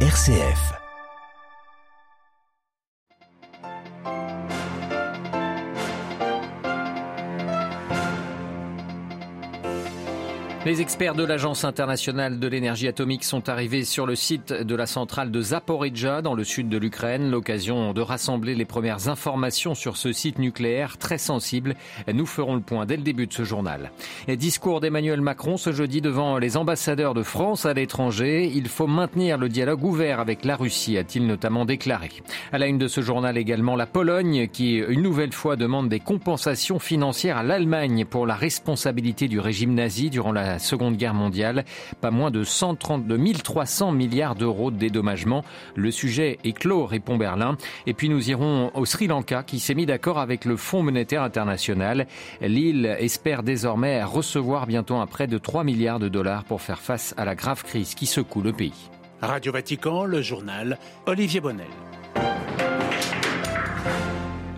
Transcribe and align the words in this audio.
RCF. 0.00 0.85
Les 10.66 10.80
experts 10.80 11.14
de 11.14 11.22
l'Agence 11.22 11.62
internationale 11.62 12.40
de 12.40 12.48
l'énergie 12.48 12.88
atomique 12.88 13.22
sont 13.22 13.48
arrivés 13.48 13.84
sur 13.84 14.04
le 14.04 14.16
site 14.16 14.52
de 14.52 14.74
la 14.74 14.86
centrale 14.86 15.30
de 15.30 15.40
Zaporizhzhia 15.40 16.22
dans 16.22 16.34
le 16.34 16.42
sud 16.42 16.68
de 16.68 16.76
l'Ukraine. 16.76 17.30
L'occasion 17.30 17.92
de 17.92 18.00
rassembler 18.00 18.56
les 18.56 18.64
premières 18.64 19.06
informations 19.06 19.76
sur 19.76 19.96
ce 19.96 20.12
site 20.12 20.40
nucléaire 20.40 20.98
très 20.98 21.18
sensible. 21.18 21.76
Nous 22.12 22.26
ferons 22.26 22.56
le 22.56 22.62
point 22.62 22.84
dès 22.84 22.96
le 22.96 23.04
début 23.04 23.28
de 23.28 23.32
ce 23.32 23.44
journal. 23.44 23.92
Et 24.26 24.36
discours 24.36 24.80
d'Emmanuel 24.80 25.20
Macron 25.20 25.56
ce 25.56 25.70
jeudi 25.70 26.00
devant 26.00 26.36
les 26.36 26.56
ambassadeurs 26.56 27.14
de 27.14 27.22
France 27.22 27.64
à 27.64 27.72
l'étranger. 27.72 28.50
Il 28.52 28.66
faut 28.66 28.88
maintenir 28.88 29.38
le 29.38 29.48
dialogue 29.48 29.84
ouvert 29.84 30.18
avec 30.18 30.44
la 30.44 30.56
Russie, 30.56 30.98
a-t-il 30.98 31.28
notamment 31.28 31.64
déclaré. 31.64 32.10
À 32.50 32.58
la 32.58 32.66
une 32.66 32.78
de 32.78 32.88
ce 32.88 33.02
journal 33.02 33.38
également 33.38 33.76
la 33.76 33.86
Pologne 33.86 34.48
qui 34.48 34.78
une 34.78 35.02
nouvelle 35.02 35.32
fois 35.32 35.54
demande 35.54 35.88
des 35.88 36.00
compensations 36.00 36.80
financières 36.80 37.36
à 37.36 37.44
l'Allemagne 37.44 38.04
pour 38.04 38.26
la 38.26 38.34
responsabilité 38.34 39.28
du 39.28 39.38
régime 39.38 39.72
nazi 39.72 40.10
durant 40.10 40.32
la 40.32 40.55
Seconde 40.58 40.96
Guerre 40.96 41.14
mondiale. 41.14 41.64
Pas 42.00 42.10
moins 42.10 42.30
de 42.30 42.44
132 42.44 43.16
1300 43.16 43.92
milliards 43.92 44.34
d'euros 44.34 44.70
de 44.70 44.76
dédommagement. 44.76 45.44
Le 45.74 45.90
sujet 45.90 46.38
est 46.44 46.52
clos, 46.52 46.86
répond 46.86 47.16
Berlin. 47.16 47.56
Et 47.86 47.94
puis 47.94 48.08
nous 48.08 48.30
irons 48.30 48.70
au 48.74 48.84
Sri 48.84 49.06
Lanka 49.06 49.42
qui 49.42 49.60
s'est 49.60 49.74
mis 49.74 49.86
d'accord 49.86 50.18
avec 50.18 50.44
le 50.44 50.56
Fonds 50.56 50.82
monétaire 50.82 51.22
international. 51.22 52.06
L'île 52.40 52.96
espère 52.98 53.42
désormais 53.42 54.02
recevoir 54.02 54.66
bientôt 54.66 54.96
un 54.96 55.06
prêt 55.06 55.26
de 55.26 55.38
3 55.38 55.64
milliards 55.64 55.98
de 55.98 56.08
dollars 56.08 56.44
pour 56.44 56.62
faire 56.62 56.80
face 56.80 57.14
à 57.16 57.24
la 57.24 57.34
grave 57.34 57.62
crise 57.62 57.94
qui 57.94 58.06
secoue 58.06 58.42
le 58.42 58.52
pays. 58.52 58.90
Radio 59.22 59.52
Vatican, 59.52 60.04
le 60.04 60.20
journal 60.20 60.78
Olivier 61.06 61.40
Bonnel. 61.40 61.66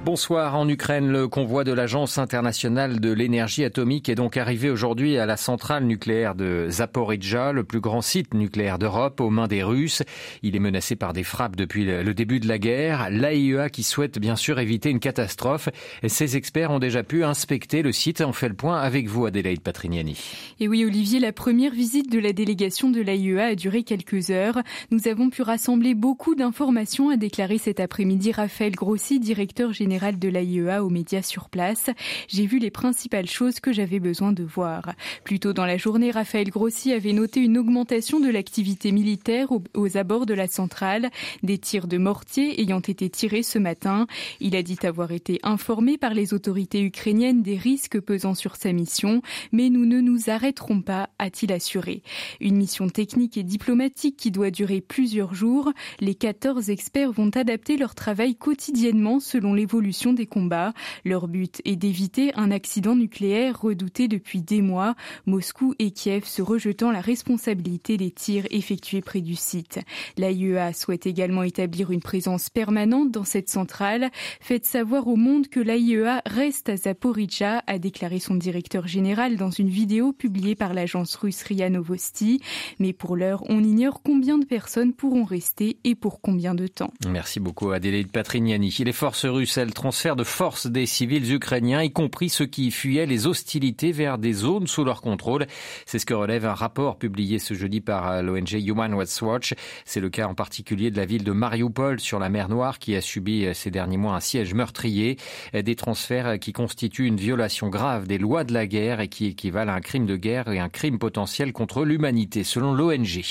Bonsoir. 0.09 0.57
En 0.57 0.67
Ukraine, 0.67 1.09
le 1.09 1.29
convoi 1.29 1.65
de 1.65 1.73
l'Agence 1.73 2.17
internationale 2.17 2.99
de 2.99 3.13
l'énergie 3.13 3.63
atomique 3.63 4.09
est 4.09 4.15
donc 4.15 4.39
arrivé 4.39 4.71
aujourd'hui 4.71 5.19
à 5.19 5.27
la 5.27 5.37
centrale 5.37 5.85
nucléaire 5.85 6.35
de 6.35 6.67
Zaporizhzhia, 6.71 7.53
le 7.53 7.63
plus 7.63 7.81
grand 7.81 8.01
site 8.01 8.33
nucléaire 8.33 8.79
d'Europe, 8.79 9.21
aux 9.21 9.29
mains 9.29 9.49
des 9.49 9.63
Russes. 9.63 10.03
Il 10.43 10.57
est 10.57 10.61
menacé 10.61 10.97
par 10.97 11.13
des 11.13 11.25
frappes 11.25 11.57
depuis 11.57 11.85
le 11.85 12.15
début 12.15 12.41
de 12.41 12.49
la 12.49 12.59
guerre. 12.59 13.11
L'AIEA 13.11 13.69
qui 13.69 13.83
souhaite 13.83 14.19
bien 14.19 14.35
sûr 14.35 14.59
éviter 14.59 14.89
une 14.89 14.99
catastrophe. 14.99 15.69
Ces 16.07 16.39
experts 16.39 16.71
ont 16.71 16.79
déjà 16.79 17.03
pu 17.03 17.23
inspecter 17.23 17.83
le 17.83 17.93
site. 17.93 18.23
On 18.23 18.33
fait 18.33 18.49
le 18.49 18.57
point 18.57 18.79
avec 18.79 19.09
vous, 19.09 19.27
Adélaïde 19.27 19.61
Patrignani. 19.61 20.19
Et 20.59 20.69
oui, 20.69 20.87
Olivier, 20.87 21.21
la 21.21 21.33
première 21.33 21.73
visite 21.73 22.11
de 22.11 22.19
la 22.19 22.33
délégation 22.33 22.89
de 22.89 23.03
l'AIEA 23.03 23.49
a 23.49 23.55
duré 23.55 23.83
quelques 23.83 24.31
heures. 24.31 24.63
Nous 24.91 25.07
avons 25.07 25.29
pu 25.29 25.43
rassembler 25.43 25.93
beaucoup 25.95 26.35
d'informations, 26.35 27.11
a 27.11 27.19
déclaré 27.19 27.59
cet 27.59 27.79
après-midi 27.79 28.33
Raphaël 28.33 28.75
Grossi, 28.75 29.21
directeur 29.21 29.75
général 29.75 29.98
de 29.99 30.29
l'AIEA 30.29 30.85
aux 30.85 30.91
médias 30.91 31.23
sur 31.23 31.49
place. 31.49 31.91
J'ai 32.29 32.47
vu 32.47 32.59
les 32.59 32.71
principales 32.71 33.29
choses 33.29 33.59
que 33.59 33.73
j'avais 33.73 33.99
besoin 33.99 34.33
de 34.33 34.45
voir. 34.45 34.93
Plus 35.25 35.41
tôt 35.41 35.53
dans 35.53 35.67
la 35.67 35.77
journée, 35.77 36.11
Raphaël 36.11 36.51
Grossi 36.51 36.93
avait 36.93 37.13
noté 37.13 37.41
une 37.41 37.59
augmentation 37.59 38.21
de 38.21 38.31
l'activité 38.31 38.93
militaire 38.93 39.49
aux, 39.75 39.97
abords 39.97 40.27
de 40.27 40.35
la 40.35 40.47
centrale, 40.47 41.11
des 41.43 41.59
tirs 41.59 41.89
de 41.89 41.99
mortier 41.99 42.61
ayant 42.61 42.81
été 42.81 43.11
tirés 43.11 43.43
ce 43.43 43.59
matin. 43.59 44.07
Il 44.41 44.55
a 44.55 44.63
dit 44.63 44.79
avoir 44.85 45.11
été 45.11 45.41
informé 45.43 45.99
par 45.99 46.15
les 46.15 46.33
autorités 46.33 46.83
ukrainiennes 46.83 47.43
des 47.43 47.57
risques 47.57 48.01
pesant 48.01 48.35
sur 48.35 48.55
sa 48.55 48.73
mission, 48.73 49.23
mais 49.51 49.69
nous 49.69 49.85
ne 49.85 50.01
nous 50.01 50.31
arrêterons 50.31 50.81
pas, 50.81 51.11
a-t-il 51.19 51.53
assuré. 51.53 52.03
Une 52.41 52.57
mission 52.57 52.89
technique 52.89 53.37
et 53.37 53.43
diplomatique 53.43 54.17
qui 54.17 54.31
doit 54.31 54.53
durer 54.53 54.81
plusieurs 54.81 55.35
jours. 55.35 55.73
Les 55.99 56.15
14 56.15 56.71
experts 56.71 57.11
vont 57.11 57.31
adapter 57.31 57.77
leur 57.77 57.97
travail 57.97 58.37
quotidiennement 58.37 59.19
selon 59.19 59.55
l'évolution 59.55 59.88
des 60.13 60.27
combats. 60.27 60.73
Leur 61.05 61.29
but 61.29 61.61
est 61.65 61.77
d'éviter 61.77 62.33
un 62.35 62.51
accident 62.51 62.95
nucléaire 62.95 63.61
redouté 63.61 64.09
depuis 64.09 64.43
des 64.43 64.63
mois, 64.63 64.95
Moscou 65.27 65.75
et 65.79 65.91
Kiev 65.91 66.25
se 66.25 66.43
rejetant 66.43 66.91
la 66.91 67.01
responsabilité 67.01 67.97
des 67.97 68.11
tirs 68.11 68.47
effectués 68.51 69.01
près 69.01 69.21
du 69.21 69.35
site. 69.35 69.81
L'AIEA 70.17 70.73
souhaite 70.73 71.07
également 71.07 71.43
établir 71.43 71.91
une 71.91 72.01
présence 72.01 72.51
permanente 72.51 73.11
dans 73.11 73.25
cette 73.25 73.49
centrale. 73.49 74.11
Faites 74.41 74.67
savoir 74.67 75.09
au 75.09 75.17
monde 75.17 75.49
que 75.49 75.61
l'AIEA 75.61 76.23
reste 76.27 76.69
à 76.69 76.77
Zaporizhzhia, 76.77 77.63
a 77.67 77.79
déclaré 77.79 78.19
son 78.19 78.35
directeur 78.35 78.87
général 78.87 79.37
dans 79.37 79.51
une 79.51 79.69
vidéo 79.69 80.13
publiée 80.13 80.55
par 80.55 80.75
l'agence 80.75 81.15
russe 81.17 81.43
RIA 81.43 81.71
Novosti. 81.71 82.41
Mais 82.79 82.93
pour 82.93 83.17
l'heure, 83.17 83.43
on 83.49 83.63
ignore 83.63 84.03
combien 84.03 84.39
de 84.39 84.45
personnes 84.45 84.93
pourront 84.93 85.25
rester 85.25 85.79
et 85.85 85.95
pour 85.95 86.21
combien 86.21 86.55
de 86.55 86.67
temps. 86.67 86.93
Merci 87.09 87.41
beaucoup 87.41 87.71
Adélaïde 87.71 88.13
Patrignani. 88.13 88.75
Les 88.79 88.93
forces 88.93 89.27
russes, 89.27 89.59
elles 89.59 89.68
transfert 89.73 90.17
de 90.17 90.25
force 90.25 90.67
des 90.67 90.87
civils 90.87 91.33
ukrainiens, 91.33 91.83
y 91.83 91.91
compris 91.91 92.29
ceux 92.29 92.47
qui 92.47 92.71
fuyaient 92.71 93.07
les 93.07 93.27
hostilités 93.27 93.93
vers 93.93 94.19
des 94.19 94.33
zones 94.33 94.67
sous 94.67 94.85
leur 94.85 95.01
contrôle. 95.01 95.47
C'est 95.87 95.99
ce 95.99 96.07
que 96.07 96.15
relève 96.15 96.47
un 96.47 96.55
rapport 96.55 96.99
publié 96.99 97.39
ce 97.39 97.55
jeudi 97.55 97.81
par 97.81 98.23
l'ONG 98.23 98.53
Human 98.53 98.95
Rights 98.95 99.21
Watch. 99.23 99.55
C'est 99.85 100.01
le 100.01 100.11
cas 100.11 100.27
en 100.27 100.35
particulier 100.35 100.91
de 100.91 100.97
la 100.97 101.07
ville 101.07 101.25
de 101.25 101.33
Mariupol 101.33 102.01
sur 102.01 102.19
la 102.19 102.29
mer 102.29 102.49
Noire 102.49 102.79
qui 102.79 102.97
a 102.97 103.01
subi 103.01 103.47
ces 103.55 103.71
derniers 103.71 103.97
mois 103.97 104.15
un 104.15 104.21
siège 104.21 104.55
meurtrier. 104.55 105.17
Des 105.53 105.77
transferts 105.77 106.39
qui 106.39 106.53
constituent 106.53 107.07
une 107.07 107.17
violation 107.17 107.69
grave 107.69 108.07
des 108.07 108.19
lois 108.19 108.45
de 108.45 108.53
la 108.53 108.67
guerre 108.67 109.01
et 109.01 109.09
qui 109.09 109.27
équivalent 109.27 109.73
à 109.73 109.77
un 109.77 109.81
crime 109.81 110.07
de 110.07 110.17
guerre 110.17 110.49
et 110.49 110.59
un 110.59 110.69
crime 110.69 110.99
potentiel 110.99 111.53
contre 111.53 111.85
l'humanité, 111.85 112.45
selon 112.45 112.75
l'ONG. 112.75 113.23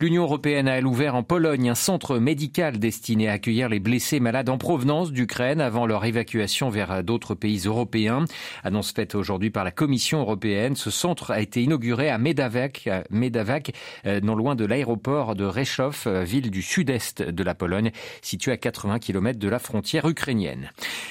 L'Union 0.00 0.22
européenne 0.22 0.68
a 0.68 0.76
elle 0.76 0.86
ouvert 0.86 1.14
en 1.14 1.22
Pologne 1.22 1.70
un 1.70 1.74
centre 1.74 2.18
médical 2.18 2.78
destiné 2.78 3.28
à 3.28 3.32
accueillir 3.32 3.68
les 3.68 3.80
blessés 3.80 4.20
malades 4.20 4.48
en 4.48 4.58
provenance 4.58 5.12
d'Ukraine 5.12 5.60
avant 5.68 5.84
leur 5.84 6.06
évacuation 6.06 6.70
vers 6.70 7.04
d'autres 7.04 7.34
pays 7.34 7.60
européens. 7.66 8.24
Annonce 8.64 8.90
faite 8.92 9.14
aujourd'hui 9.14 9.50
par 9.50 9.64
la 9.64 9.70
Commission 9.70 10.20
européenne. 10.20 10.76
Ce 10.76 10.90
centre 10.90 11.30
a 11.30 11.40
été 11.40 11.62
inauguré 11.62 12.08
à 12.08 12.16
Medavac, 12.16 12.88
euh, 12.88 14.20
non 14.22 14.34
loin 14.34 14.54
de 14.54 14.64
l'aéroport 14.64 15.34
de 15.34 15.50
Rzeszów, 15.50 16.06
euh, 16.06 16.24
ville 16.24 16.50
du 16.50 16.62
sud-est 16.62 17.20
de 17.20 17.42
la 17.42 17.54
Pologne, 17.54 17.90
située 18.22 18.52
à 18.52 18.56
80 18.56 18.98
km 18.98 19.38
de 19.38 19.48
la 19.48 19.58
frontière 19.58 20.08
ukrainienne. 20.08 20.70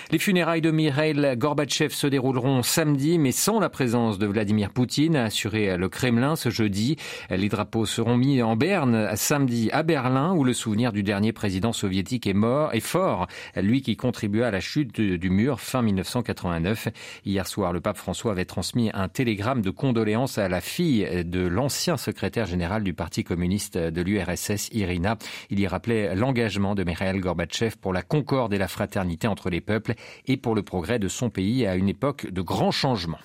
Les 0.10 0.18
funérailles 0.18 0.62
de 0.62 0.72
Mikhail 0.72 1.38
Gorbatchev 1.38 1.94
se 1.94 2.08
dérouleront 2.08 2.64
samedi, 2.64 3.20
mais 3.20 3.32
sans 3.32 3.60
la 3.60 3.70
présence 3.70 4.18
de 4.18 4.26
Vladimir 4.26 4.72
Poutine, 4.72 5.16
a 5.18 5.26
assuré 5.26 5.78
le 5.78 5.88
Kremlin 5.88 6.36
ce 6.36 6.50
jeudi. 6.50 6.96
Les 7.30 7.48
drapeaux 7.48 7.86
seront 7.86 8.18
mis 8.18 8.42
en 8.42 8.56
berne 8.56 9.16
samedi 9.16 9.70
à 9.72 9.84
Berlin, 9.84 10.34
où 10.34 10.44
le 10.44 10.54
souvenir 10.54 10.92
du 10.92 11.04
dernier 11.04 11.32
président 11.32 11.74
soviétique 11.74 12.26
est 12.26 12.34
mort, 12.34 12.74
est 12.74 12.80
fort. 12.80 13.28
Lui 13.56 13.84
qui 13.84 13.96
contribua 13.96 14.47
à 14.48 14.52
la 14.52 14.60
chute 14.62 15.00
du 15.00 15.30
mur 15.30 15.60
fin 15.60 15.82
1989. 15.82 16.88
Hier 17.26 17.46
soir, 17.46 17.74
le 17.74 17.82
pape 17.82 17.98
François 17.98 18.32
avait 18.32 18.46
transmis 18.46 18.90
un 18.94 19.10
télégramme 19.10 19.62
de 19.62 19.70
condoléances 19.70 20.38
à 20.38 20.48
la 20.48 20.62
fille 20.62 21.08
de 21.26 21.46
l'ancien 21.46 21.98
secrétaire 21.98 22.46
général 22.46 22.84
du 22.84 22.94
Parti 22.94 23.24
communiste 23.24 23.78
de 23.78 24.02
l'URSS, 24.02 24.70
Irina. 24.72 25.18
Il 25.50 25.60
y 25.60 25.68
rappelait 25.68 26.16
l'engagement 26.16 26.76
de 26.76 26.84
Mikhail 26.84 27.20
Gorbatchev 27.20 27.76
pour 27.76 27.92
la 27.92 28.02
concorde 28.02 28.54
et 28.54 28.58
la 28.58 28.70
fraternité 28.70 29.28
entre 29.28 29.50
les 29.50 29.62
peuples 29.62 29.96
et 30.26 30.38
pour 30.38 30.56
le 30.56 30.64
progrès 30.64 30.98
de 30.98 31.10
son 31.10 31.30
pays 31.30 31.68
à 31.68 31.76
une 31.76 31.90
époque 31.90 32.32
de 32.32 32.42
grands 32.42 32.72
changements. 32.72 33.20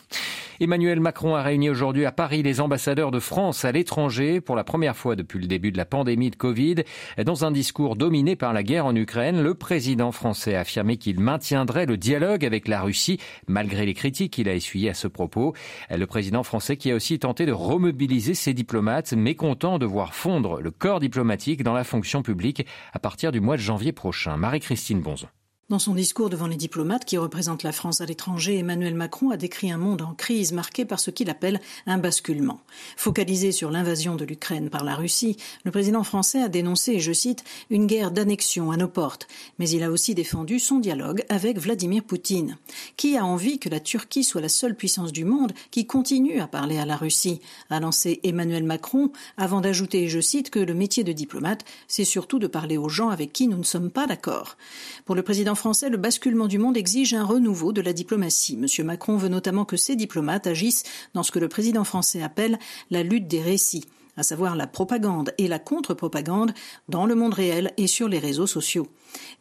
Emmanuel 0.63 1.01
Macron 1.01 1.35
a 1.35 1.43
réuni 1.43 1.71
aujourd'hui 1.71 2.07
à 2.07 2.13
Paris 2.13 2.45
les 2.45 2.61
ambassadeurs 2.61 3.11
de 3.11 3.19
France 3.19 3.65
à 3.65 3.73
l'étranger 3.73 4.41
pour 4.41 4.55
la 4.55 4.63
première 4.63 4.97
fois 4.97 5.17
depuis 5.17 5.41
le 5.41 5.49
début 5.49 5.73
de 5.73 5.77
la 5.77 5.85
pandémie 5.85 6.31
de 6.31 6.37
Covid. 6.37 6.77
Dans 7.19 7.45
un 7.45 7.51
discours 7.51 7.97
dominé 7.97 8.37
par 8.37 8.53
la 8.53 8.63
guerre 8.63 8.87
en 8.87 8.95
Ukraine, 8.95 9.43
le 9.43 9.55
président 9.55 10.13
français 10.13 10.55
a 10.55 10.61
affirmé 10.61 10.99
qu'il 10.99 11.19
maintiendrait 11.19 11.85
le 11.85 11.97
dialogue 11.97 12.45
avec 12.45 12.69
la 12.69 12.81
Russie 12.81 13.19
malgré 13.49 13.87
les 13.87 13.95
critiques 13.95 14.35
qu'il 14.35 14.49
a 14.49 14.55
essuyées 14.55 14.91
à 14.91 14.95
ce 14.95 15.09
propos. 15.09 15.53
Le 15.91 16.07
président 16.07 16.45
français 16.45 16.77
qui 16.77 16.93
a 16.93 16.95
aussi 16.95 17.19
tenté 17.19 17.45
de 17.45 17.51
remobiliser 17.51 18.35
ses 18.35 18.55
diplomates, 18.55 19.15
mécontent 19.15 19.81
de 19.81 19.87
voir 19.87 20.15
fondre 20.15 20.61
le 20.61 20.71
corps 20.71 21.01
diplomatique 21.01 21.65
dans 21.65 21.75
la 21.75 21.83
fonction 21.83 22.23
publique 22.23 22.65
à 22.93 23.01
partir 23.01 23.33
du 23.33 23.41
mois 23.41 23.57
de 23.57 23.63
janvier 23.63 23.91
prochain. 23.91 24.37
Marie-Christine 24.37 25.01
Bonzon. 25.01 25.27
Dans 25.73 25.79
son 25.79 25.95
discours 25.95 26.29
devant 26.29 26.49
les 26.49 26.57
diplomates 26.57 27.07
qui 27.07 27.17
représentent 27.17 27.63
la 27.63 27.73
France 27.73 28.03
à 28.03 28.05
l'étranger, 28.05 28.59
Emmanuel 28.59 28.95
Macron 28.95 29.31
a 29.31 29.39
décrit 29.39 29.73
un 29.73 29.79
monde 29.79 30.03
en 30.03 30.13
crise 30.13 30.53
marqué 30.53 30.85
par 30.85 31.01
ce 31.01 31.11
qu'il 31.11 31.31
appelle 31.31 31.63
un 31.87 31.97
basculement. 31.97 32.61
Focalisé 32.99 33.53
sur 33.53 33.71
l'invasion 33.71 34.15
de 34.15 34.27
l'Ukraine 34.27 34.69
par 34.69 34.85
la 34.85 34.95
Russie, 34.95 35.39
le 35.65 35.71
président 35.71 36.05
français 36.05 36.43
a 36.43 36.51
dénoncé, 36.51 37.01
je 37.01 37.15
cite, 37.15 37.43
une 37.71 37.87
guerre 37.87 38.11
d'annexion 38.11 38.71
à 38.71 38.77
nos 38.77 38.87
portes, 38.87 39.27
mais 39.59 39.67
il 39.71 39.83
a 39.83 39.91
aussi 39.91 40.15
défendu 40.15 40.59
son 40.59 40.79
dialogue 40.79 41.25
avec 41.31 41.59
Vladimir 41.59 42.05
Poutine. 42.05 42.59
Qui 42.99 43.17
a 43.17 43.25
envie 43.25 43.59
que 43.59 43.71
la 43.71 43.81
Turquie 43.81 44.25
soit 44.25 44.43
la 44.43 44.51
seule 44.51 44.77
puissance 44.77 45.11
du 45.11 45.25
monde 45.25 45.55
qui 45.71 45.87
continue 45.87 46.39
à 46.41 46.49
parler 46.49 46.77
à 46.77 46.85
la 46.85 46.97
Russie? 46.97 47.41
A 47.71 47.81
lancé 47.81 48.21
Emmanuel 48.25 48.65
Macron 48.65 49.11
avant 49.39 49.63
d'ajouter, 49.63 50.07
je 50.09 50.21
cite, 50.21 50.51
que 50.51 50.61
le 50.61 50.75
métier 50.75 51.03
de 51.03 51.13
diplomate, 51.13 51.65
c'est 51.89 52.05
surtout 52.05 52.39
de 52.39 52.47
parler 52.47 52.77
aux 52.77 52.91
gens 52.91 53.09
avec 53.09 53.33
qui 53.33 53.49
nous 53.49 53.57
ne 53.57 53.63
sommes 53.63 53.91
pas 53.91 54.07
d'accord. 54.07 54.59
Pour 55.07 55.15
le 55.15 55.23
président 55.23 55.55
français, 55.63 55.91
le 55.91 55.97
basculement 55.97 56.49
du 56.49 56.59
monde 56.59 56.77
exige 56.77 57.15
un 57.15 57.25
renouveau 57.25 57.73
de 57.73 57.81
la 57.81 57.93
diplomatie. 57.93 58.57
Monsieur 58.57 58.83
Macron 58.83 59.17
veut 59.17 59.29
notamment 59.29 59.65
que 59.65 59.77
ces 59.77 59.95
diplomates 59.95 60.49
agissent 60.49 60.83
dans 61.15 61.23
ce 61.23 61.31
que 61.31 61.39
le 61.39 61.47
président 61.47 61.85
français 61.85 62.21
appelle 62.21 62.59
la 62.91 63.05
lutte 63.05 63.29
des 63.29 63.41
récits 63.41 63.85
à 64.23 64.25
savoir 64.25 64.55
la 64.55 64.69
propagande 64.69 65.35
et 65.37 65.49
la 65.49 65.59
contre-propagande 65.59 66.53
dans 66.89 67.07
le 67.07 67.17
monde 67.17 67.35
réel 67.35 67.73
et 67.77 67.89
sur 67.89 68.09
les 68.09 68.21
réseaux 68.21 68.47
sociaux. 68.47 68.87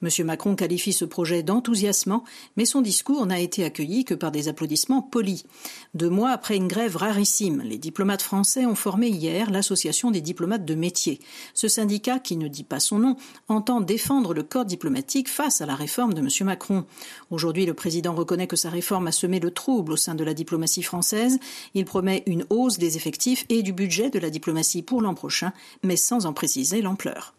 M. 0.01 0.09
Macron 0.25 0.55
qualifie 0.55 0.91
ce 0.91 1.05
projet 1.05 1.43
d'enthousiasmant, 1.43 2.23
mais 2.57 2.65
son 2.65 2.81
discours 2.81 3.27
n'a 3.27 3.39
été 3.39 3.63
accueilli 3.63 4.05
que 4.05 4.15
par 4.15 4.31
des 4.31 4.47
applaudissements 4.47 5.03
polis. 5.03 5.45
Deux 5.93 6.09
mois 6.09 6.31
après 6.31 6.55
une 6.55 6.67
grève 6.67 6.95
rarissime, 6.95 7.61
les 7.61 7.77
diplomates 7.77 8.23
français 8.23 8.65
ont 8.65 8.73
formé 8.73 9.07
hier 9.07 9.51
l'Association 9.51 10.09
des 10.09 10.19
diplomates 10.19 10.65
de 10.65 10.73
métier. 10.73 11.19
Ce 11.53 11.67
syndicat, 11.67 12.17
qui 12.17 12.35
ne 12.35 12.47
dit 12.47 12.63
pas 12.63 12.79
son 12.79 12.97
nom, 12.97 13.15
entend 13.49 13.81
défendre 13.81 14.33
le 14.33 14.41
corps 14.41 14.65
diplomatique 14.65 15.29
face 15.29 15.61
à 15.61 15.67
la 15.67 15.75
réforme 15.75 16.15
de 16.15 16.21
M. 16.21 16.27
Macron. 16.47 16.85
Aujourd'hui, 17.29 17.67
le 17.67 17.75
président 17.75 18.15
reconnaît 18.15 18.47
que 18.47 18.55
sa 18.55 18.71
réforme 18.71 19.05
a 19.07 19.11
semé 19.11 19.39
le 19.39 19.51
trouble 19.51 19.93
au 19.93 19.97
sein 19.97 20.15
de 20.15 20.23
la 20.23 20.33
diplomatie 20.33 20.81
française. 20.81 21.39
Il 21.75 21.85
promet 21.85 22.23
une 22.25 22.45
hausse 22.49 22.79
des 22.79 22.97
effectifs 22.97 23.45
et 23.49 23.61
du 23.61 23.73
budget 23.73 24.09
de 24.09 24.17
la 24.17 24.31
diplomatie 24.31 24.70
pour 24.79 25.01
l'an 25.01 25.13
prochain, 25.13 25.51
mais 25.83 25.97
sans 25.97 26.25
en 26.25 26.33
préciser 26.33 26.81
l'ampleur. 26.81 27.33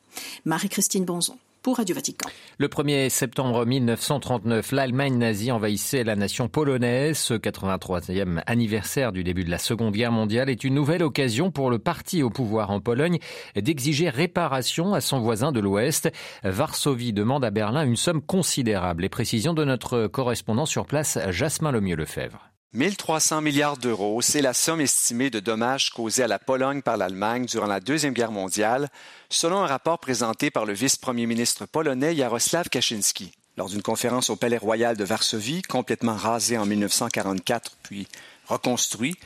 Marie-Christine 0.44 1.06
Bonzon 1.06 1.38
pour 1.62 1.76
Radio 1.76 1.94
Vatican. 1.94 2.28
Le 2.58 2.66
1er 2.66 3.08
septembre 3.08 3.64
1939, 3.64 4.72
l'Allemagne 4.72 5.16
nazie 5.16 5.52
envahissait 5.52 6.02
la 6.02 6.16
nation 6.16 6.48
polonaise. 6.48 7.18
Ce 7.18 7.34
83e 7.34 8.42
anniversaire 8.46 9.12
du 9.12 9.22
début 9.22 9.44
de 9.44 9.50
la 9.50 9.58
Seconde 9.58 9.94
Guerre 9.94 10.12
mondiale 10.12 10.50
est 10.50 10.64
une 10.64 10.74
nouvelle 10.74 11.04
occasion 11.04 11.50
pour 11.52 11.70
le 11.70 11.78
parti 11.78 12.22
au 12.22 12.30
pouvoir 12.30 12.70
en 12.70 12.80
Pologne 12.80 13.18
d'exiger 13.54 14.10
réparation 14.10 14.92
à 14.92 15.00
son 15.00 15.20
voisin 15.20 15.52
de 15.52 15.60
l'Ouest. 15.60 16.10
Varsovie 16.42 17.12
demande 17.12 17.44
à 17.44 17.50
Berlin 17.50 17.86
une 17.86 17.96
somme 17.96 18.22
considérable. 18.22 19.02
Les 19.02 19.08
précisions 19.08 19.54
de 19.54 19.64
notre 19.64 20.08
correspondant 20.08 20.66
sur 20.66 20.86
place, 20.86 21.18
Jasmin 21.30 21.70
Lemieux-Lefebvre. 21.70 22.51
1300 22.74 23.42
milliards 23.42 23.76
d'euros, 23.76 24.22
c'est 24.22 24.40
la 24.40 24.54
somme 24.54 24.80
estimée 24.80 25.28
de 25.28 25.40
dommages 25.40 25.90
causés 25.90 26.22
à 26.22 26.26
la 26.26 26.38
Pologne 26.38 26.80
par 26.80 26.96
l'Allemagne 26.96 27.44
durant 27.44 27.66
la 27.66 27.80
Deuxième 27.80 28.14
Guerre 28.14 28.32
mondiale, 28.32 28.88
selon 29.28 29.58
un 29.58 29.66
rapport 29.66 29.98
présenté 29.98 30.50
par 30.50 30.64
le 30.64 30.72
vice-premier 30.72 31.26
ministre 31.26 31.66
polonais 31.66 32.16
Jaroslav 32.16 32.70
Kaczynski. 32.70 33.32
Lors 33.58 33.68
d'une 33.68 33.82
conférence 33.82 34.30
au 34.30 34.36
Palais 34.36 34.56
royal 34.56 34.96
de 34.96 35.04
Varsovie, 35.04 35.60
complètement 35.60 36.16
rasé 36.16 36.56
en 36.56 36.64
1944 36.64 37.76
puis 37.82 38.08
reconstruit, 38.46 39.16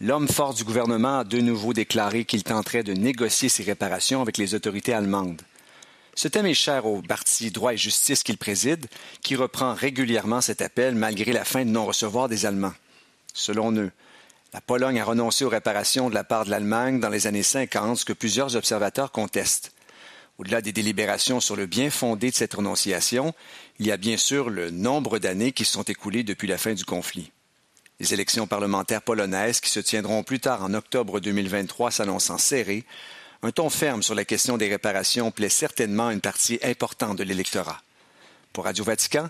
l'homme 0.00 0.28
fort 0.28 0.54
du 0.54 0.62
gouvernement 0.62 1.18
a 1.18 1.24
de 1.24 1.40
nouveau 1.40 1.72
déclaré 1.72 2.24
qu'il 2.24 2.44
tenterait 2.44 2.84
de 2.84 2.92
négocier 2.92 3.48
ses 3.48 3.64
réparations 3.64 4.22
avec 4.22 4.38
les 4.38 4.54
autorités 4.54 4.94
allemandes. 4.94 5.42
Ce 6.14 6.28
thème 6.28 6.46
est 6.46 6.54
cher 6.54 6.86
au 6.86 7.02
parti 7.02 7.50
Droit 7.50 7.74
et 7.74 7.76
Justice 7.76 8.22
qu'il 8.22 8.38
préside, 8.38 8.86
qui 9.20 9.34
reprend 9.34 9.74
régulièrement 9.74 10.40
cet 10.40 10.62
appel 10.62 10.94
malgré 10.94 11.32
la 11.32 11.44
fin 11.44 11.64
de 11.64 11.70
non-recevoir 11.70 12.28
des 12.28 12.46
Allemands. 12.46 12.72
Selon 13.34 13.76
eux, 13.76 13.90
la 14.54 14.60
Pologne 14.60 15.00
a 15.00 15.04
renoncé 15.04 15.44
aux 15.44 15.48
réparations 15.48 16.08
de 16.08 16.14
la 16.14 16.22
part 16.22 16.44
de 16.44 16.50
l'Allemagne 16.50 17.00
dans 17.00 17.08
les 17.08 17.26
années 17.26 17.42
50, 17.42 17.98
ce 17.98 18.04
que 18.04 18.12
plusieurs 18.12 18.54
observateurs 18.54 19.10
contestent. 19.10 19.72
Au-delà 20.38 20.60
des 20.60 20.72
délibérations 20.72 21.40
sur 21.40 21.56
le 21.56 21.66
bien 21.66 21.90
fondé 21.90 22.30
de 22.30 22.36
cette 22.36 22.54
renonciation, 22.54 23.34
il 23.80 23.86
y 23.86 23.92
a 23.92 23.96
bien 23.96 24.16
sûr 24.16 24.50
le 24.50 24.70
nombre 24.70 25.18
d'années 25.18 25.52
qui 25.52 25.64
sont 25.64 25.82
écoulées 25.82 26.22
depuis 26.22 26.48
la 26.48 26.58
fin 26.58 26.72
du 26.72 26.84
conflit. 26.84 27.32
Les 28.00 28.14
élections 28.14 28.46
parlementaires 28.46 29.02
polonaises 29.02 29.60
qui 29.60 29.70
se 29.70 29.80
tiendront 29.80 30.22
plus 30.22 30.40
tard 30.40 30.62
en 30.62 30.72
octobre 30.74 31.20
2023 31.20 31.90
s'annonçant 31.90 32.38
serrées, 32.38 32.84
un 33.42 33.50
ton 33.50 33.70
ferme 33.70 34.02
sur 34.02 34.14
la 34.14 34.24
question 34.24 34.56
des 34.56 34.68
réparations 34.68 35.30
plaît 35.30 35.48
certainement 35.48 36.08
à 36.08 36.12
une 36.12 36.20
partie 36.20 36.58
importante 36.62 37.18
de 37.18 37.24
l'électorat. 37.24 37.82
Pour 38.52 38.64
Radio 38.64 38.84
Vatican, 38.84 39.28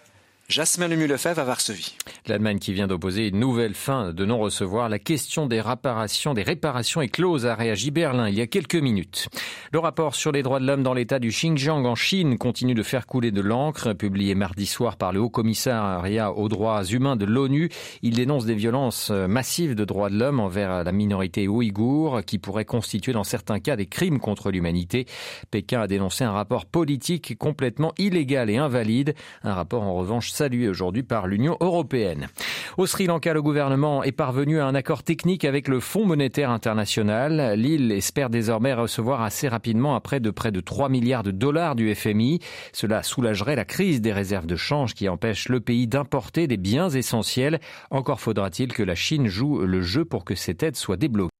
Jasmin 0.49 0.89
Lemieux-Lefebvre 0.89 1.41
à 1.41 1.45
Varsovie. 1.45 1.97
L'Allemagne 2.27 2.59
qui 2.59 2.75
vient 2.75 2.87
d'opposer 2.87 3.29
une 3.29 3.41
nouvelle 3.41 3.75
fin 3.75 4.13
de 4.13 4.25
non-recevoir. 4.27 4.91
La 4.91 4.99
question 4.99 5.47
des 5.47 5.63
réparations, 5.63 6.35
des 6.35 6.43
réparations 6.43 7.01
est 7.01 7.09
close, 7.09 7.47
a 7.47 7.55
réagi 7.55 7.91
Berlin 7.91 8.29
il 8.29 8.35
y 8.35 8.43
a 8.43 8.47
quelques 8.47 8.75
minutes. 8.75 9.29
Le 9.73 9.79
rapport 9.79 10.15
sur 10.15 10.33
les 10.33 10.43
droits 10.43 10.61
de 10.61 10.67
l'homme 10.67 10.83
dans 10.83 10.93
l'état 10.93 11.19
du 11.19 11.31
Xinjiang 11.31 11.87
en 11.87 11.95
Chine 11.95 12.37
continue 12.37 12.75
de 12.75 12.83
faire 12.83 13.07
couler 13.07 13.31
de 13.31 13.41
l'encre. 13.41 13.95
Publié 13.95 14.35
mardi 14.35 14.67
soir 14.67 14.99
par 14.99 15.13
le 15.13 15.21
Haut 15.21 15.31
Commissariat 15.31 16.31
aux 16.31 16.51
droits 16.51 16.85
humains 16.85 17.17
de 17.17 17.25
l'ONU, 17.25 17.71
il 18.03 18.15
dénonce 18.15 18.45
des 18.45 18.55
violences 18.55 19.11
massives 19.11 19.75
de 19.75 19.85
droits 19.87 20.11
de 20.11 20.19
l'homme 20.19 20.41
envers 20.41 20.85
la 20.85 20.93
minorité 20.93 21.49
ouïghour 21.49 22.21
qui 22.27 22.39
pourraient 22.39 22.67
constituer 22.67 23.13
dans 23.13 23.25
certains 23.25 23.61
cas 23.61 23.77
des 23.77 23.87
crimes 23.87 24.21
contre 24.21 24.51
l'humanité. 24.51 25.07
Pékin 25.51 25.81
a 25.81 25.87
dénoncé 25.87 26.23
un 26.23 26.33
rapport 26.33 26.67
politique 26.67 27.39
complètement 27.39 27.95
illégal 27.97 28.51
et 28.51 28.59
invalide. 28.59 29.15
Un 29.43 29.55
rapport 29.55 29.83
en 29.83 29.95
revanche 29.95 30.34
salué 30.35 30.69
aujourd'hui 30.69 31.03
par 31.03 31.27
l'Union 31.27 31.57
européenne. 31.61 32.29
Au 32.77 32.87
Sri 32.87 33.07
Lanka, 33.07 33.33
le 33.33 33.41
gouvernement 33.41 34.03
est 34.03 34.13
parvenu 34.13 34.59
à 34.59 34.67
un 34.67 34.75
accord 34.75 35.05
technique 35.05 35.45
avec 35.45 35.69
le 35.69 35.79
Fonds 35.81 36.05
monétaire 36.05 36.51
international. 36.51 37.55
L'île 37.57 37.93
espère 37.93 38.31
désormais 38.31 38.75
recevoir 38.75 39.23
assez 39.23 39.47
rapidement 39.49 39.95
après 39.95 40.19
de 40.19 40.31
près 40.31 40.51
de 40.51 40.61
3 40.61 40.89
milliards 40.89 41.23
de 41.23 41.31
dollars 41.31 41.77
du 41.77 41.95
FMI. 41.95 42.41
Cela 42.73 43.03
soulagerait 43.03 43.57
la 43.57 43.65
crise 43.65 44.01
des 44.01 44.13
réserves 44.13 44.47
de 44.47 44.57
change 44.57 44.95
qui 44.95 45.09
empêche 45.09 45.49
le 45.49 45.61
pays 45.61 45.87
d'importer 45.87 46.49
des 46.49 46.57
biens 46.57 46.91
essentiels. 46.91 47.61
Encore 47.91 48.21
faudra-t-il 48.21 48.73
que 48.73 48.83
la 48.83 48.97
Chine 48.97 49.29
joue 49.29 49.61
le 49.61 49.83
jeu 49.83 50.05
pour 50.05 50.25
que 50.25 50.35
cette 50.35 50.63
aide 50.63 50.77
soit 50.77 50.97
débloquée. 50.97 51.31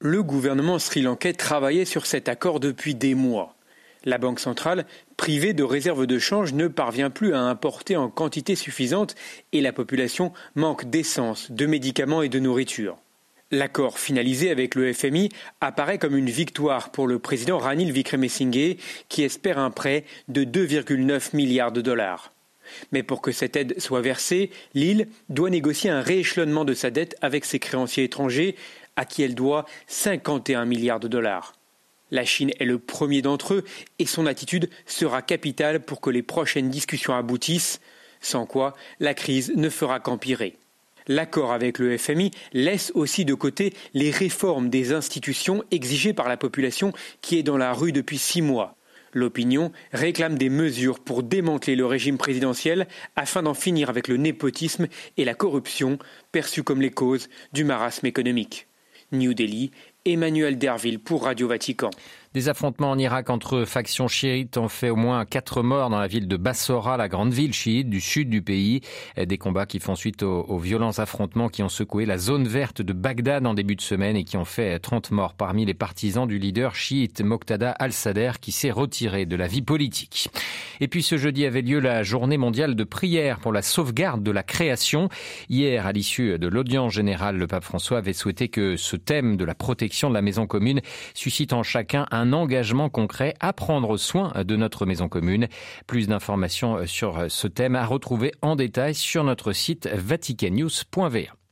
Le 0.00 0.22
gouvernement 0.22 0.78
sri-lankais 0.78 1.32
travaillait 1.32 1.84
sur 1.84 2.06
cet 2.06 2.28
accord 2.28 2.60
depuis 2.60 2.94
des 2.94 3.14
mois. 3.14 3.55
La 4.04 4.18
Banque 4.18 4.40
centrale, 4.40 4.86
privée 5.16 5.52
de 5.52 5.64
réserves 5.64 6.06
de 6.06 6.18
change, 6.18 6.52
ne 6.52 6.68
parvient 6.68 7.10
plus 7.10 7.34
à 7.34 7.40
importer 7.40 7.96
en 7.96 8.08
quantité 8.08 8.54
suffisante 8.54 9.14
et 9.52 9.60
la 9.60 9.72
population 9.72 10.32
manque 10.54 10.88
d'essence, 10.88 11.50
de 11.50 11.66
médicaments 11.66 12.22
et 12.22 12.28
de 12.28 12.38
nourriture. 12.38 12.98
L'accord 13.52 14.00
finalisé 14.00 14.50
avec 14.50 14.74
le 14.74 14.92
FMI 14.92 15.28
apparaît 15.60 15.98
comme 15.98 16.16
une 16.16 16.30
victoire 16.30 16.90
pour 16.90 17.06
le 17.06 17.20
président 17.20 17.58
Ranil 17.58 17.92
Vikremesinghe 17.92 18.76
qui 19.08 19.22
espère 19.22 19.58
un 19.58 19.70
prêt 19.70 20.04
de 20.26 20.44
2,9 20.44 21.36
milliards 21.36 21.70
de 21.70 21.80
dollars. 21.80 22.32
Mais 22.90 23.04
pour 23.04 23.22
que 23.22 23.30
cette 23.30 23.54
aide 23.54 23.78
soit 23.78 24.00
versée, 24.00 24.50
l'île 24.74 25.06
doit 25.28 25.50
négocier 25.50 25.90
un 25.90 26.00
rééchelonnement 26.00 26.64
de 26.64 26.74
sa 26.74 26.90
dette 26.90 27.16
avec 27.22 27.44
ses 27.44 27.60
créanciers 27.60 28.04
étrangers 28.04 28.56
à 28.96 29.04
qui 29.04 29.22
elle 29.22 29.36
doit 29.36 29.66
51 29.86 30.64
milliards 30.64 31.00
de 31.00 31.08
dollars. 31.08 31.52
La 32.10 32.24
Chine 32.24 32.52
est 32.60 32.64
le 32.64 32.78
premier 32.78 33.22
d'entre 33.22 33.54
eux 33.54 33.64
et 33.98 34.06
son 34.06 34.26
attitude 34.26 34.70
sera 34.86 35.22
capitale 35.22 35.80
pour 35.80 36.00
que 36.00 36.10
les 36.10 36.22
prochaines 36.22 36.70
discussions 36.70 37.14
aboutissent, 37.14 37.80
sans 38.20 38.46
quoi 38.46 38.74
la 39.00 39.14
crise 39.14 39.52
ne 39.56 39.68
fera 39.68 40.00
qu'empirer. 40.00 40.56
L'accord 41.08 41.52
avec 41.52 41.78
le 41.78 41.96
FMI 41.96 42.32
laisse 42.52 42.90
aussi 42.94 43.24
de 43.24 43.34
côté 43.34 43.72
les 43.94 44.10
réformes 44.10 44.70
des 44.70 44.92
institutions 44.92 45.62
exigées 45.70 46.12
par 46.12 46.28
la 46.28 46.36
population 46.36 46.92
qui 47.20 47.38
est 47.38 47.44
dans 47.44 47.56
la 47.56 47.72
rue 47.72 47.92
depuis 47.92 48.18
six 48.18 48.42
mois. 48.42 48.76
L'opinion 49.12 49.72
réclame 49.92 50.36
des 50.36 50.50
mesures 50.50 51.00
pour 51.00 51.22
démanteler 51.22 51.76
le 51.76 51.86
régime 51.86 52.18
présidentiel 52.18 52.86
afin 53.14 53.42
d'en 53.42 53.54
finir 53.54 53.88
avec 53.88 54.08
le 54.08 54.16
népotisme 54.16 54.88
et 55.16 55.24
la 55.24 55.34
corruption 55.34 55.98
perçus 56.32 56.64
comme 56.64 56.82
les 56.82 56.90
causes 56.90 57.28
du 57.52 57.64
marasme 57.64 58.06
économique. 58.06 58.66
New 59.12 59.32
Delhi, 59.32 59.70
Emmanuel 60.06 60.56
Derville 60.56 60.98
pour 60.98 61.24
Radio 61.24 61.48
Vatican. 61.48 61.90
Des 62.36 62.50
affrontements 62.50 62.90
en 62.90 62.98
Irak 62.98 63.30
entre 63.30 63.64
factions 63.64 64.08
chiites 64.08 64.58
ont 64.58 64.68
fait 64.68 64.90
au 64.90 64.96
moins 64.96 65.24
quatre 65.24 65.62
morts 65.62 65.88
dans 65.88 65.98
la 65.98 66.06
ville 66.06 66.28
de 66.28 66.36
Bassora, 66.36 66.98
la 66.98 67.08
grande 67.08 67.32
ville 67.32 67.54
chiite 67.54 67.88
du 67.88 67.98
sud 67.98 68.28
du 68.28 68.42
pays. 68.42 68.82
Des 69.16 69.38
combats 69.38 69.64
qui 69.64 69.80
font 69.80 69.94
suite 69.94 70.22
aux, 70.22 70.58
violents 70.58 70.98
affrontements 70.98 71.48
qui 71.48 71.62
ont 71.62 71.70
secoué 71.70 72.04
la 72.04 72.18
zone 72.18 72.46
verte 72.46 72.82
de 72.82 72.92
Bagdad 72.92 73.46
en 73.46 73.54
début 73.54 73.74
de 73.74 73.80
semaine 73.80 74.16
et 74.16 74.24
qui 74.24 74.36
ont 74.36 74.44
fait 74.44 74.78
30 74.78 75.12
morts 75.12 75.32
parmi 75.32 75.64
les 75.64 75.72
partisans 75.72 76.28
du 76.28 76.38
leader 76.38 76.74
chiite 76.74 77.22
Moqtada 77.22 77.70
al-Sadr 77.70 78.38
qui 78.38 78.52
s'est 78.52 78.70
retiré 78.70 79.24
de 79.24 79.34
la 79.34 79.46
vie 79.46 79.62
politique. 79.62 80.28
Et 80.80 80.88
puis 80.88 81.02
ce 81.02 81.16
jeudi 81.16 81.46
avait 81.46 81.62
lieu 81.62 81.80
la 81.80 82.02
journée 82.02 82.36
mondiale 82.36 82.74
de 82.74 82.84
prière 82.84 83.38
pour 83.38 83.54
la 83.54 83.62
sauvegarde 83.62 84.22
de 84.22 84.30
la 84.30 84.42
création. 84.42 85.08
Hier, 85.48 85.86
à 85.86 85.92
l'issue 85.92 86.38
de 86.38 86.48
l'audience 86.48 86.92
générale, 86.92 87.38
le 87.38 87.46
pape 87.46 87.64
François 87.64 87.96
avait 87.96 88.12
souhaité 88.12 88.48
que 88.48 88.76
ce 88.76 88.96
thème 88.96 89.38
de 89.38 89.44
la 89.46 89.54
protection 89.54 90.10
de 90.10 90.14
la 90.14 90.20
maison 90.20 90.46
commune 90.46 90.82
suscite 91.14 91.54
en 91.54 91.62
chacun 91.62 92.04
un 92.10 92.25
engagement 92.32 92.88
concret 92.88 93.34
à 93.40 93.52
prendre 93.52 93.96
soin 93.96 94.32
de 94.44 94.56
notre 94.56 94.86
maison 94.86 95.08
commune. 95.08 95.48
Plus 95.86 96.08
d'informations 96.08 96.86
sur 96.86 97.26
ce 97.28 97.46
thème 97.46 97.76
à 97.76 97.86
retrouver 97.86 98.32
en 98.42 98.56
détail 98.56 98.94
sur 98.94 99.24
notre 99.24 99.52
site 99.52 99.88
vaticannews.va. 99.88 101.45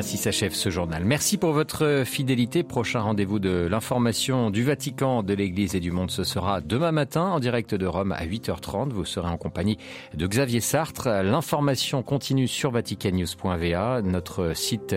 ainsi 0.00 0.16
s'achève 0.16 0.54
ce 0.54 0.70
journal. 0.70 1.04
Merci 1.04 1.36
pour 1.36 1.52
votre 1.52 2.04
fidélité. 2.06 2.62
Prochain 2.62 3.00
rendez-vous 3.00 3.38
de 3.38 3.68
l'information 3.70 4.48
du 4.48 4.64
Vatican, 4.64 5.22
de 5.22 5.34
l'Église 5.34 5.74
et 5.74 5.80
du 5.80 5.90
monde, 5.90 6.10
ce 6.10 6.24
sera 6.24 6.62
demain 6.62 6.90
matin 6.90 7.24
en 7.24 7.38
direct 7.38 7.74
de 7.74 7.84
Rome 7.84 8.12
à 8.12 8.24
8h30. 8.24 8.88
Vous 8.94 9.04
serez 9.04 9.28
en 9.28 9.36
compagnie 9.36 9.76
de 10.14 10.26
Xavier 10.26 10.60
Sartre. 10.60 11.06
L'information 11.22 12.02
continue 12.02 12.48
sur 12.48 12.70
vaticannews.va, 12.70 14.00
notre 14.00 14.56
site 14.56 14.96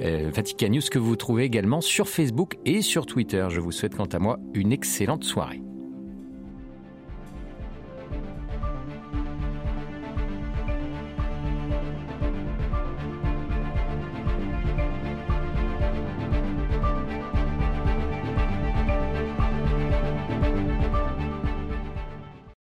euh, 0.00 0.30
Vatican 0.34 0.68
News 0.70 0.80
que 0.90 0.98
vous 0.98 1.16
trouvez 1.16 1.44
également 1.44 1.82
sur 1.82 2.08
Facebook 2.08 2.56
et 2.64 2.80
sur 2.80 3.04
Twitter. 3.04 3.48
Je 3.50 3.60
vous 3.60 3.70
souhaite 3.70 3.96
quant 3.96 4.06
à 4.06 4.18
moi 4.18 4.38
une 4.54 4.72
excellente 4.72 5.24
soirée. 5.24 5.60